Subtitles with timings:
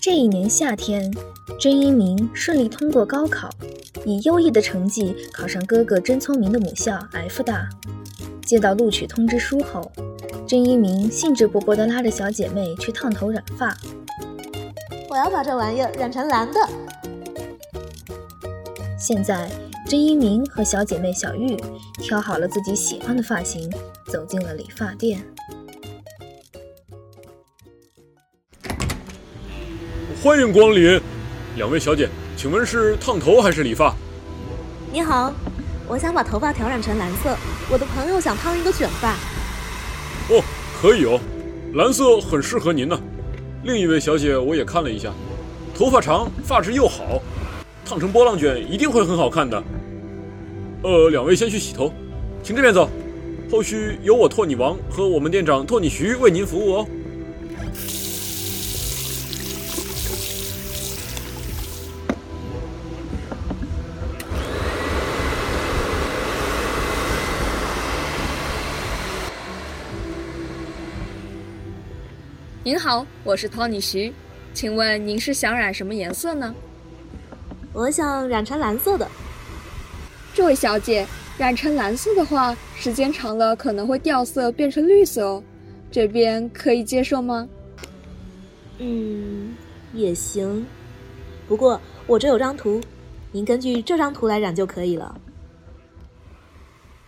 [0.00, 1.12] 这一年夏天，
[1.58, 3.50] 甄一鸣顺利通过高考，
[4.04, 7.68] 以优异的成绩考上哥哥甄聪明的母校 F 大。
[8.44, 9.92] 接到录取通知书后，
[10.46, 13.76] 甄一鸣兴致勃勃地拉着小姐妹去烫头染发。
[15.08, 16.60] 我要把这玩意儿染成蓝的。
[18.98, 19.50] 现在，
[19.86, 21.56] 甄一鸣和小姐妹小玉
[21.94, 23.70] 挑好了自己喜欢的发型，
[24.06, 25.22] 走进了理发店。
[30.22, 31.00] 欢迎光临，
[31.56, 32.06] 两位小姐，
[32.36, 33.96] 请问是烫头还是理发？
[34.92, 35.32] 你好，
[35.88, 37.34] 我想把头发调染成蓝色，
[37.70, 39.12] 我的朋友想烫一个卷发。
[40.28, 40.44] 哦，
[40.78, 41.18] 可以哦，
[41.72, 43.00] 蓝色很适合您呢。
[43.64, 45.10] 另一位小姐我也看了一下，
[45.74, 47.22] 头发长，发质又好，
[47.86, 49.62] 烫成波浪卷一定会很好看的。
[50.82, 51.90] 呃，两位先去洗头，
[52.42, 52.90] 请这边走，
[53.50, 56.86] 后续由我托尼王和我们店长托尼徐为您服务哦。
[72.62, 74.12] 您好，我是 Tony 徐，
[74.52, 76.54] 请问您是想染什么颜色呢？
[77.72, 79.08] 我想染成蓝色的。
[80.34, 81.06] 这位小姐，
[81.38, 85.42] 染成蓝色的话，时间长了可能会掉色变成绿色哦，
[85.90, 87.48] 这边可以接受吗？
[88.76, 89.56] 嗯，
[89.94, 90.66] 也行。
[91.48, 92.78] 不过我这有张图，
[93.32, 95.18] 您根据这张图来染就可以了。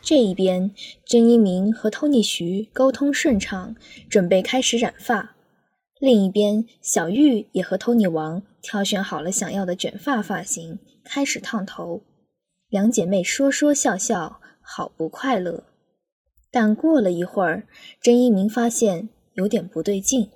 [0.00, 0.70] 这一边，
[1.04, 3.74] 甄一鸣和 Tony 徐沟通顺畅，
[4.08, 5.34] 准备开始染发。
[6.00, 12.02] 另一边，小玉也和 Tony 王挑选好了想要的卷发发型，开始烫头。
[12.68, 15.64] 两姐妹说说笑笑，好不快乐。
[16.50, 17.68] 但过了一会儿，
[18.00, 20.30] 甄一鸣发现有点不对劲。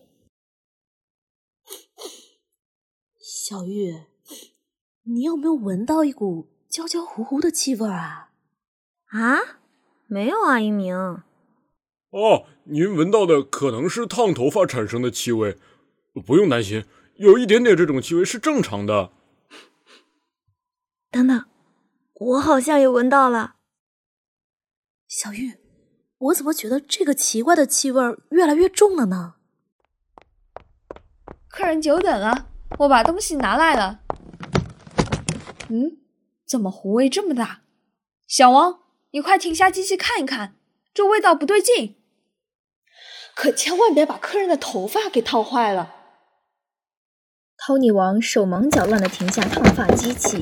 [3.18, 3.94] 小玉，
[5.04, 8.32] 你有没有闻到一股焦焦糊糊的气味啊？
[9.06, 9.38] 啊，
[10.08, 10.94] 没有啊，一鸣。
[12.14, 12.46] 哦。
[12.66, 15.58] 您闻到的可能是烫头发产生的气味，
[16.24, 16.86] 不用担心，
[17.16, 19.12] 有一点点这种气味是正常的。
[21.10, 21.44] 等等，
[22.14, 23.56] 我好像也闻到了。
[25.06, 25.58] 小玉，
[26.16, 29.34] 我怎么觉得这个奇怪的气味越来越重了呢？
[31.48, 32.48] 客人久等了，
[32.78, 34.00] 我把东西拿来了。
[35.68, 35.98] 嗯，
[36.46, 37.60] 怎么糊味这么大？
[38.26, 40.56] 小王，你快停下机器看一看，
[40.94, 41.96] 这味道不对劲。
[43.34, 45.94] 可千万别把客人的头发给烫坏了。
[47.58, 50.38] Tony 王手忙脚乱地停下烫发机器，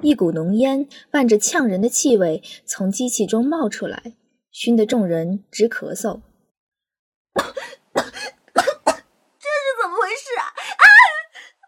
[0.00, 4.14] 一股浓烟伴着呛人的气味从机器中冒出来，
[4.50, 6.20] 熏得众人直咳嗽。
[7.34, 7.50] 这是
[9.82, 10.44] 怎么回事啊？
[10.46, 10.84] 啊！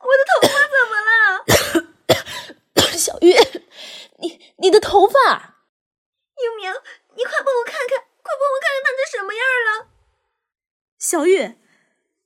[0.00, 1.12] 我的头发怎么了？
[2.96, 3.34] 小玉，
[4.18, 5.56] 你你的头发！
[6.36, 6.70] 英明，
[7.16, 9.53] 你快帮我看看，快帮我看看烫成什么样了。
[11.14, 11.54] 小玉，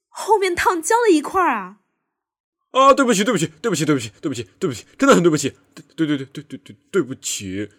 [0.09, 1.77] 后面烫焦了一块啊！
[2.71, 5.51] 啊，对不起，对不起，对不起，对不起，对不起，对不起，真的很对不起，
[5.95, 7.71] 对对对对对对对不起。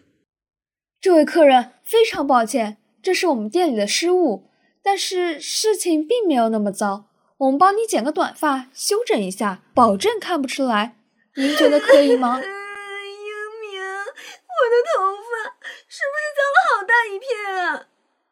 [1.02, 4.52] 这位客人，非常抱歉，这是我们店里的失误，
[4.84, 10.96] 但是事情并没有那么糟，我们帮你剪个短发，修整一下，保证看不出来。
[11.36, 12.38] 您觉得可以吗？
[12.38, 17.28] 英明，我的头发是不是脏了好大一片
[17.66, 17.88] 啊？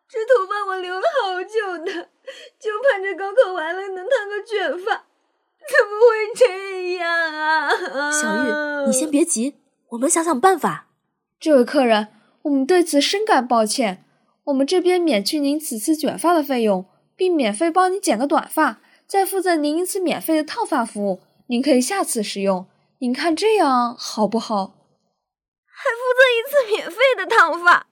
[0.08, 2.10] 这头发我留了好久的。
[2.60, 5.06] 就盼着高考完了能烫个卷发，
[5.68, 7.70] 怎么会这样啊？
[8.12, 9.56] 小玉，你先别急，
[9.90, 10.88] 我们想想办法。
[11.40, 12.08] 这位客人，
[12.44, 14.04] 我们对此深感抱歉，
[14.46, 22.68] 我们这边免去您此次卷发的费用，并免费帮您剪个短发，再负责您一次免费的烫发服务，您可以下次使用。
[23.00, 24.74] 您看这样好不好？
[25.70, 27.88] 还负责一次免费的烫发？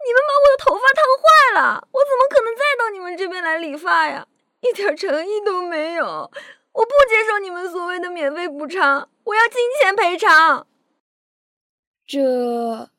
[0.00, 4.28] 你们把我的头发烫坏了，我怎么可能再到你们这边来理发呀？
[4.60, 6.04] 一点诚意都没有！
[6.04, 10.66] 我不接受你们所谓的免费补偿，我要金钱赔偿。
[12.06, 12.90] 这，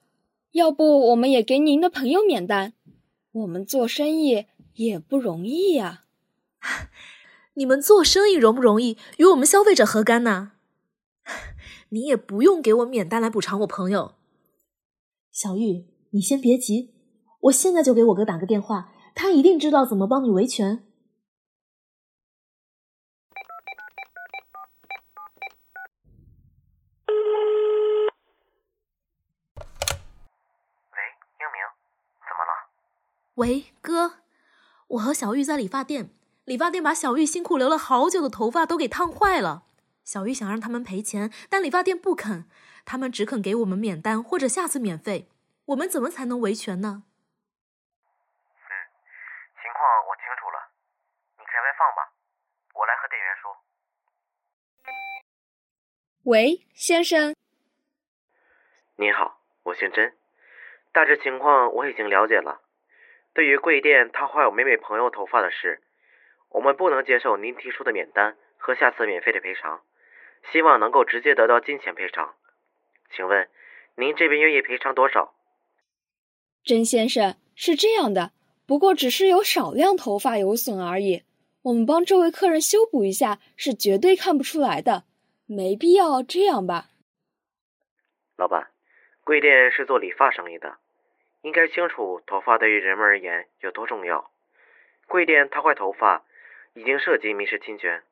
[0.52, 2.74] 要不我们也给您的朋友免单？
[3.32, 6.02] 我们做生意也不容易呀。
[7.54, 10.54] 你们做生意容不容易，与我们消费者何干呢？
[11.90, 14.16] 你也不用给我免单来补偿我朋友。
[15.32, 16.96] 小玉，你先别急。
[17.42, 20.82] 我现在就给我哥打个电话，他一定知道怎么帮你维权。
[30.90, 31.04] 喂，
[31.38, 31.60] 英明，
[32.24, 32.70] 怎么了？
[33.34, 34.22] 喂，哥，
[34.88, 36.12] 我和小玉在理发店，
[36.46, 39.64] 理发店把小玉辛苦留了好久的头发都给烫坏了，
[40.06, 42.50] 小玉想让他们赔钱，但理发店不肯，
[42.86, 45.30] 他们只肯给我们免单或者下次免费。
[45.66, 47.04] 我们怎么才能维权呢？
[47.04, 48.72] 嗯，
[49.62, 49.80] 情况
[50.10, 50.74] 我清楚了，
[51.38, 52.10] 你开外放吧，
[52.74, 53.54] 我来和店员说。
[56.30, 57.34] 喂，先生。
[58.98, 60.14] 您好，我姓甄，
[60.92, 62.62] 大致情况我已经了解了。
[63.34, 65.82] 对于贵店烫坏我妹妹朋友头发的事，
[66.50, 69.82] 我们不能接受您提出的免单和下次免费的赔偿，
[70.52, 72.36] 希望能够直接得到金钱赔偿。
[73.16, 73.50] 请问
[73.96, 75.34] 您这边愿意赔偿多少？
[76.64, 78.34] 甄先生，是这样的，
[78.68, 81.24] 不过只是有少量头发有损而已，
[81.64, 85.06] 我们帮这位客人修补一下是绝对看不出来的，
[85.50, 86.92] 没必要这样吧？
[88.38, 88.70] 老板，
[89.24, 90.78] 贵店是做理发生意的。
[91.42, 94.30] 应该清楚头发对于人们而言有多重要。
[95.08, 96.24] 贵店烫坏头发，
[96.76, 98.04] 已经涉及民事侵权。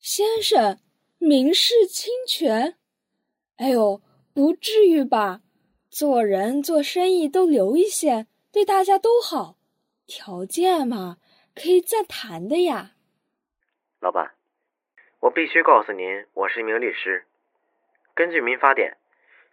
[0.00, 0.80] 先生，
[1.18, 2.76] 民事侵权？
[3.56, 4.02] 哎呦，
[4.34, 5.42] 不至于吧？
[5.88, 9.56] 做人做生意都留一线，对大家都好。
[10.06, 11.18] 条件嘛，
[11.54, 12.96] 可以再谈的呀。
[14.00, 14.35] 老板，
[15.26, 17.24] 我必须告诉您，我是一名律师。
[18.14, 18.96] 根据民法典。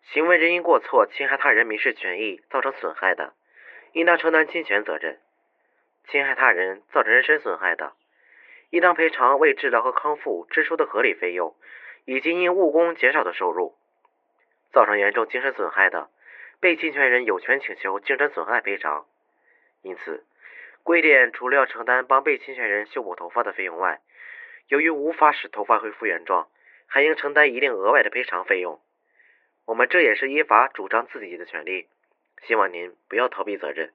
[0.04, 3.34] 行为人因过错侵害他人民事权益造成损害的，
[3.94, 5.16] 应当承担侵权责任；
[6.06, 7.94] 侵害他人造成人身损害的，
[8.70, 11.56] 应当赔偿为治疗和康复支出的合理费用，
[12.06, 13.74] 以及因误工减少的收入；
[14.72, 16.10] 造成严重精神损害的，
[16.60, 19.08] 被侵权人有权请求精神损害赔偿。
[19.82, 20.24] 因此，
[20.84, 24.02] 贵店除了要承担帮被侵权人修补头发的费用外，
[24.68, 26.48] 由于无法使头发恢复原状，
[26.88, 28.80] 还应承担一定额外的赔偿费用。
[29.66, 31.88] 我们这也是依法主张自己的权利，
[32.48, 33.92] 希望您不要逃避责任。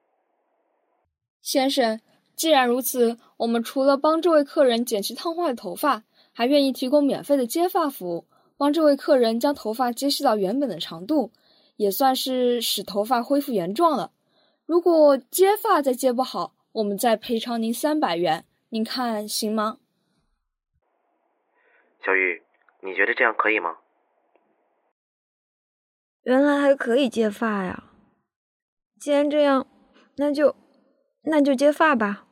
[1.41, 2.01] 先生，
[2.35, 8.25] 既然如此，我们除了帮这位客人剪去烫坏的头发，还愿意提供免费的接发服务，
[8.57, 11.31] 帮这位客人将头发接续到原本的长度，
[11.77, 14.11] 也算是使头发恢复原状了。
[14.65, 19.77] 如果接发再接不好，我们再赔偿您三百元，您看行吗？
[22.03, 22.43] 小玉，
[22.81, 23.77] 你觉得这样可以吗？
[26.23, 27.83] 原来还可以接发呀！
[28.99, 29.65] 既然这样，
[30.17, 30.55] 那就
[31.23, 32.25] 那就接发吧。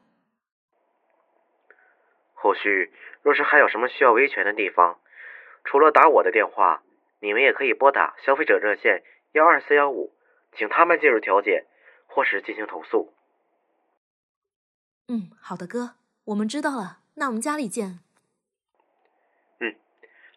[2.34, 5.00] 后续若是还有什么需要维权的地方，
[5.64, 6.84] 除了打我的电话，
[7.20, 10.14] 你们也可以拨打消费者热线幺二四幺五，
[10.56, 11.66] 请他们介入调解，
[12.08, 13.14] 或是进行投诉。
[15.08, 17.00] 嗯，好的，哥，我们知道了。
[17.16, 18.07] 那我们家里见。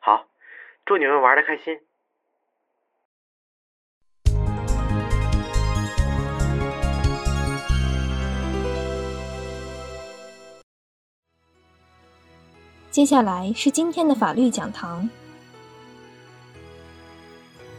[0.01, 0.27] 嗯，好，
[0.85, 1.79] 祝你们玩的开心。
[12.91, 15.09] 接下来是今天的法律讲堂。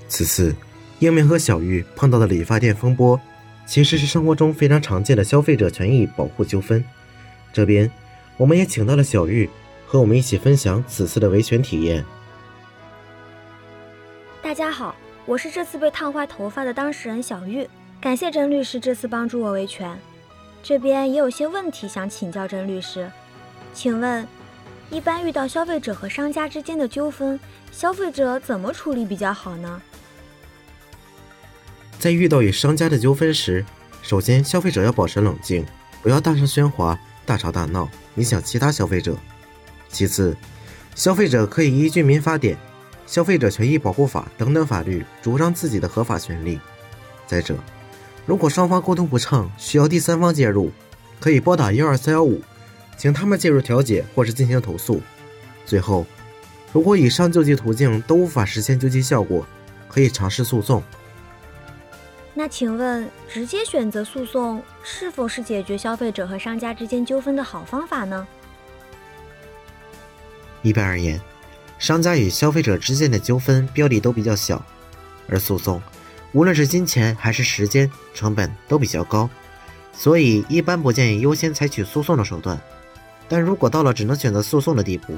[0.07, 0.55] 此次，
[0.99, 3.19] 英明和小玉碰到的理发店风波，
[3.65, 6.83] 其实是生活中非常常见的消费者权益保护纠纷。
[7.51, 7.91] 这边，
[8.37, 9.49] 我们也请到了小玉，
[9.91, 12.05] 和我们一起分享此次的维权体验。
[14.41, 14.95] 大家好，
[15.25, 19.99] 我是这次被烫坏头发的当事人小玉，感谢甄律师这次帮助我维权。
[20.63, 23.11] 这边也有些问题想请教甄律师，
[23.73, 24.25] 请问？
[24.89, 27.37] 一般遇到消费者和商家之间的纠纷，
[27.73, 29.81] 消费者怎么处理比较好呢？
[31.99, 33.65] 在遇到与商家的纠纷时，
[34.01, 35.65] 首先消费者要保持冷静，
[36.01, 39.17] 不要大声喧哗、大吵大闹，影响其他消费者。
[39.91, 40.35] 其次，
[40.95, 42.57] 消费者可以依据民法典、
[43.05, 46.59] 消费者权益保护法等等法律主张自己的合法权利。
[47.27, 47.55] 再者，
[48.25, 50.71] 如果双方沟通不畅，需要第三方介入，
[51.19, 52.41] 可以拨打幺二三幺五。
[52.97, 55.01] 请他们介入调解或是进行投诉。
[55.65, 56.05] 最后，
[56.71, 59.43] 如果以上救济途径都无法实现救济效果，
[59.87, 60.83] 可以尝试诉讼。
[62.35, 68.27] 那请问，直接选择诉讼是否是解决消费者和商家之间纠纷的好方法呢？
[70.61, 71.19] 一般而言，
[71.79, 74.63] 商家与消费者之间的纠纷标的都比较小，
[75.27, 75.81] 而诉讼，
[76.31, 79.29] 无论是金钱还是时间成本都比较高，
[79.93, 82.59] 所以一般不建议优先采取诉讼的手段。
[83.27, 85.17] 但如果到了只能选择诉讼的地步，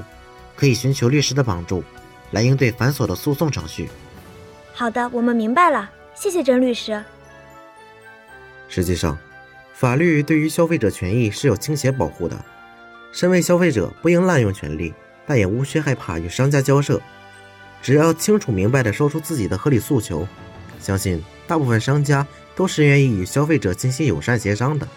[0.56, 1.82] 可以寻求律师的帮助，
[2.30, 3.88] 来应对繁琐的诉讼程序。
[4.72, 7.02] 好的，我们明白了，谢谢甄律师。
[8.68, 9.18] 实际上，
[9.72, 12.36] 法律对于消费者权益是有倾斜保护的。
[13.12, 14.92] 身为消费者，不应滥用权利，
[15.26, 17.00] 但也无需害怕与商家交涉。
[17.82, 20.26] 只要清楚明白地说出自己的合理诉求，
[20.80, 22.26] 相信大部分商家
[22.56, 24.88] 都是愿意与消费者进行友善协商的。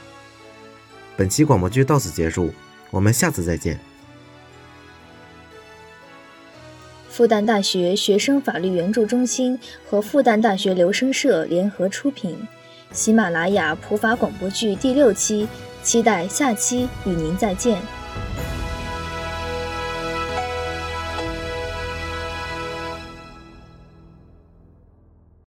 [1.16, 2.54] 本期广播剧到此结束。
[2.90, 3.78] 我们下次再见。
[7.10, 12.38] 复旦大学学生法律援助中心和复旦大学留声社联合出品，
[12.94, 15.50] 喜马拉雅普法广播剧第六期，
[15.84, 17.82] 期待下期与您再见。